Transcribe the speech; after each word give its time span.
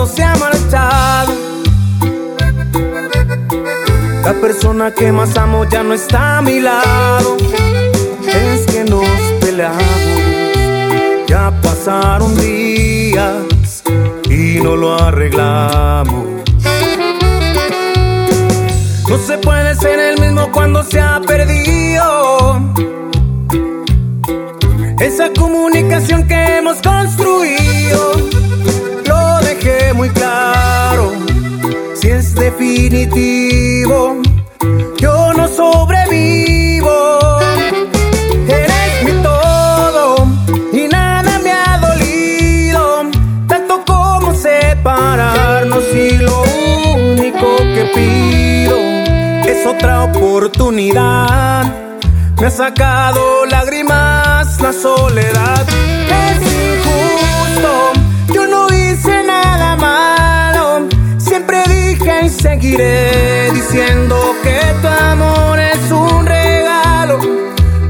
mundo 0.00 0.14
se 0.14 0.22
ha 0.22 0.34
marchado. 0.36 1.32
La 4.24 4.32
persona 4.40 4.92
que 4.94 5.12
más 5.12 5.36
amo 5.36 5.64
ya 5.64 5.82
no 5.82 5.94
está 5.94 6.38
a 6.38 6.42
mi 6.42 6.60
lado. 6.60 7.36
Es 8.26 8.66
que 8.66 8.84
nos 8.84 9.08
peleamos. 9.40 9.82
Ya 11.26 11.52
pasaron 11.62 12.36
días 12.36 13.82
y 14.28 14.60
no 14.62 14.76
lo 14.76 14.94
arreglamos. 14.94 16.24
No 19.08 19.18
se 19.18 19.38
puede 19.38 19.74
ser 19.74 19.98
el 19.98 20.20
mismo 20.20 20.50
cuando 20.52 20.82
se 20.82 21.00
ha 21.00 21.20
perdido. 21.20 22.60
Esa 25.00 25.30
comunicación 25.36 26.26
que 26.26 26.58
hemos 26.58 26.80
construido. 26.80 27.59
Definitivo, 32.34 34.20
yo 34.98 35.32
no 35.32 35.48
sobrevivo. 35.48 37.38
Eres 38.48 39.04
mi 39.04 39.12
todo 39.22 40.26
y 40.72 40.88
nada 40.88 41.38
me 41.38 41.52
ha 41.52 41.78
dolido, 41.78 43.02
tanto 43.46 43.84
como 43.84 44.34
separarnos 44.34 45.84
y 45.94 46.18
lo 46.18 46.42
único 46.94 47.56
que 47.74 47.90
pido 47.94 48.76
es 49.48 49.66
otra 49.66 50.04
oportunidad. 50.04 51.64
Me 52.38 52.46
ha 52.46 52.50
sacado 52.50 53.46
lágrimas 53.46 54.60
la 54.60 54.72
soledad. 54.72 55.66
Seguiré 62.50 63.52
diciendo 63.52 64.16
que 64.42 64.58
tu 64.82 64.88
amor 64.88 65.58
es 65.60 65.90
un 65.92 66.26
regalo 66.26 67.18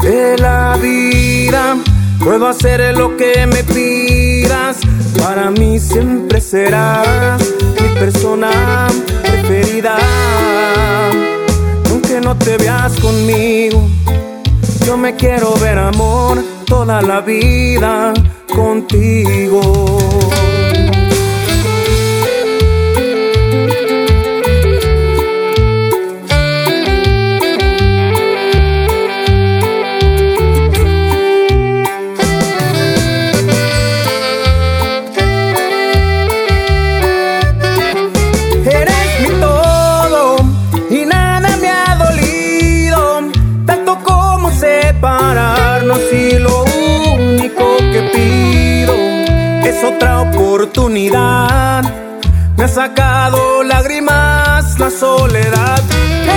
de 0.00 0.38
la 0.38 0.78
vida. 0.80 1.76
Puedo 2.24 2.48
hacer 2.48 2.96
lo 2.96 3.16
que 3.18 3.46
me 3.46 3.62
pidas. 3.64 4.78
Para 5.18 5.50
mí 5.50 5.78
siempre 5.78 6.40
serás 6.40 7.38
mi 7.80 7.88
persona 8.00 8.86
preferida. 9.22 9.98
Aunque 11.90 12.20
no 12.22 12.34
te 12.36 12.56
veas 12.56 12.92
conmigo, 12.98 13.86
yo 14.86 14.96
me 14.96 15.16
quiero 15.16 15.54
ver 15.58 15.78
amor 15.78 16.42
toda 16.66 17.02
la 17.02 17.20
vida 17.20 18.14
contigo. 18.54 19.95
Separarnos 44.58 46.00
y 46.12 46.38
lo 46.38 46.64
único 47.14 47.76
que 47.92 48.02
pido 48.14 48.94
es 49.64 49.84
otra 49.84 50.22
oportunidad. 50.22 51.84
Me 52.56 52.64
ha 52.64 52.68
sacado 52.68 53.62
lágrimas 53.62 54.78
la 54.78 54.90
soledad. 54.90 55.80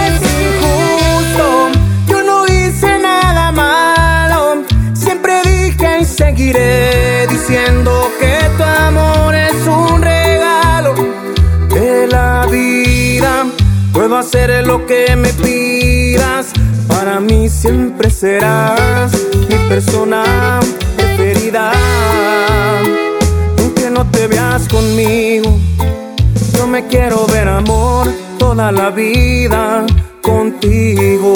Es 0.00 0.20
injusto, 0.46 1.70
yo 2.06 2.22
no 2.22 2.46
hice 2.46 2.98
nada 2.98 3.50
malo. 3.50 4.62
Siempre 4.94 5.42
dije 5.42 5.98
y 6.00 6.04
seguiré 6.04 7.26
diciendo 7.26 8.10
que 8.20 8.38
tu 8.56 8.62
amor 8.62 9.34
es 9.34 9.66
un 9.66 10.00
regalo 10.00 10.94
de 11.68 12.06
la 12.06 12.46
vida. 12.46 13.46
Puedo 13.92 14.16
hacer 14.16 14.64
lo 14.66 14.86
que 14.86 15.16
me 15.16 15.32
pidas. 15.32 16.52
Para 17.04 17.20
mí 17.20 17.50
siempre 17.50 18.08
serás 18.08 19.12
mi 19.50 19.56
persona 19.68 20.58
preferida. 20.96 21.70
Aunque 23.58 23.90
no 23.90 24.10
te 24.10 24.26
veas 24.26 24.66
conmigo, 24.68 25.54
yo 26.56 26.66
me 26.66 26.86
quiero 26.86 27.26
ver 27.26 27.46
amor 27.46 28.10
toda 28.38 28.72
la 28.72 28.88
vida 28.88 29.84
contigo. 30.22 31.33